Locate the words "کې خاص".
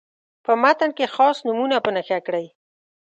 0.97-1.37